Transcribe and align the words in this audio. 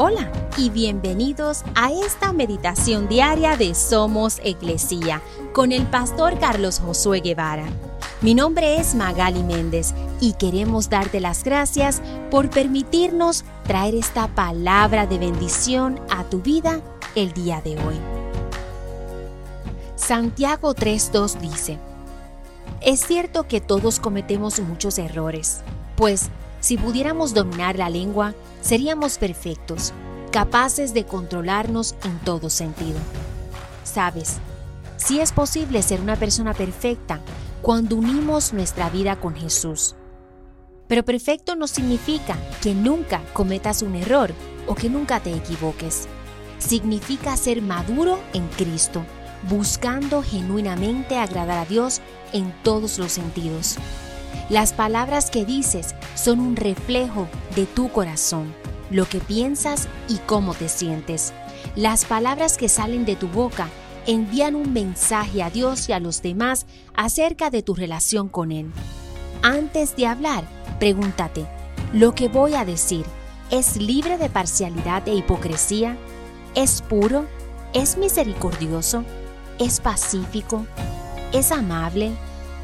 Hola 0.00 0.30
y 0.56 0.70
bienvenidos 0.70 1.64
a 1.74 1.90
esta 1.90 2.32
meditación 2.32 3.08
diaria 3.08 3.56
de 3.56 3.74
Somos 3.74 4.38
Iglesia 4.44 5.20
con 5.52 5.72
el 5.72 5.88
pastor 5.88 6.38
Carlos 6.38 6.78
Josué 6.78 7.18
Guevara. 7.18 7.66
Mi 8.20 8.32
nombre 8.32 8.76
es 8.76 8.94
Magali 8.94 9.42
Méndez 9.42 9.94
y 10.20 10.34
queremos 10.34 10.88
darte 10.88 11.18
las 11.18 11.42
gracias 11.42 12.00
por 12.30 12.48
permitirnos 12.48 13.44
traer 13.64 13.96
esta 13.96 14.28
palabra 14.28 15.08
de 15.08 15.18
bendición 15.18 16.00
a 16.10 16.22
tu 16.22 16.42
vida 16.42 16.80
el 17.16 17.32
día 17.32 17.60
de 17.60 17.72
hoy. 17.72 17.96
Santiago 19.96 20.76
3.2 20.76 21.40
dice, 21.40 21.76
Es 22.82 23.00
cierto 23.00 23.48
que 23.48 23.60
todos 23.60 23.98
cometemos 23.98 24.60
muchos 24.60 24.96
errores, 25.00 25.62
pues 25.96 26.30
si 26.60 26.76
pudiéramos 26.76 27.34
dominar 27.34 27.78
la 27.78 27.90
lengua, 27.90 28.34
seríamos 28.60 29.18
perfectos, 29.18 29.92
capaces 30.32 30.92
de 30.94 31.04
controlarnos 31.04 31.94
en 32.04 32.18
todo 32.20 32.50
sentido. 32.50 32.98
Sabes, 33.84 34.38
si 34.96 35.20
es 35.20 35.32
posible 35.32 35.82
ser 35.82 36.00
una 36.00 36.16
persona 36.16 36.54
perfecta 36.54 37.20
cuando 37.62 37.96
unimos 37.96 38.52
nuestra 38.52 38.90
vida 38.90 39.16
con 39.16 39.34
Jesús. 39.34 39.94
Pero 40.86 41.04
perfecto 41.04 41.54
no 41.54 41.66
significa 41.66 42.36
que 42.62 42.74
nunca 42.74 43.20
cometas 43.32 43.82
un 43.82 43.94
error 43.94 44.32
o 44.66 44.74
que 44.74 44.88
nunca 44.88 45.20
te 45.20 45.34
equivoques. 45.34 46.08
Significa 46.58 47.36
ser 47.36 47.62
maduro 47.62 48.18
en 48.32 48.48
Cristo, 48.48 49.04
buscando 49.48 50.22
genuinamente 50.22 51.16
agradar 51.16 51.58
a 51.58 51.64
Dios 51.64 52.00
en 52.32 52.52
todos 52.62 52.98
los 52.98 53.12
sentidos. 53.12 53.76
Las 54.48 54.72
palabras 54.72 55.30
que 55.30 55.44
dices 55.44 55.94
son 56.14 56.40
un 56.40 56.56
reflejo 56.56 57.28
de 57.54 57.66
tu 57.66 57.90
corazón, 57.90 58.54
lo 58.90 59.06
que 59.08 59.20
piensas 59.20 59.88
y 60.08 60.16
cómo 60.26 60.54
te 60.54 60.68
sientes. 60.68 61.32
Las 61.76 62.04
palabras 62.04 62.56
que 62.56 62.68
salen 62.68 63.04
de 63.04 63.16
tu 63.16 63.28
boca 63.28 63.68
envían 64.06 64.54
un 64.54 64.72
mensaje 64.72 65.42
a 65.42 65.50
Dios 65.50 65.88
y 65.88 65.92
a 65.92 66.00
los 66.00 66.22
demás 66.22 66.66
acerca 66.94 67.50
de 67.50 67.62
tu 67.62 67.74
relación 67.74 68.28
con 68.28 68.52
Él. 68.52 68.72
Antes 69.42 69.94
de 69.96 70.06
hablar, 70.06 70.44
pregúntate, 70.78 71.46
¿lo 71.92 72.14
que 72.14 72.28
voy 72.28 72.54
a 72.54 72.64
decir 72.64 73.04
es 73.50 73.76
libre 73.76 74.18
de 74.18 74.30
parcialidad 74.30 75.06
e 75.06 75.14
hipocresía? 75.14 75.96
¿Es 76.54 76.82
puro? 76.82 77.26
¿Es 77.74 77.98
misericordioso? 77.98 79.04
¿Es 79.58 79.80
pacífico? 79.80 80.66
¿Es 81.32 81.52
amable? 81.52 82.12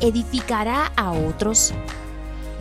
Edificará 0.01 0.93
a 0.97 1.13
otros? 1.13 1.73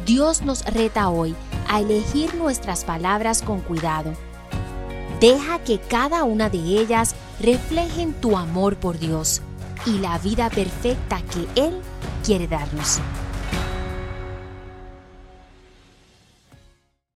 Dios 0.05 0.41
nos 0.41 0.65
reta 0.65 1.09
hoy 1.09 1.35
a 1.69 1.79
elegir 1.79 2.35
nuestras 2.35 2.83
palabras 2.83 3.41
con 3.41 3.61
cuidado. 3.61 4.13
Deja 5.19 5.59
que 5.59 5.79
cada 5.79 6.23
una 6.23 6.49
de 6.49 6.57
ellas 6.57 7.15
reflejen 7.39 8.13
tu 8.13 8.37
amor 8.37 8.75
por 8.75 8.99
Dios 8.99 9.41
y 9.85 9.99
la 9.99 10.17
vida 10.19 10.49
perfecta 10.49 11.21
que 11.21 11.61
Él 11.61 11.79
quiere 12.23 12.47
darnos. 12.47 12.99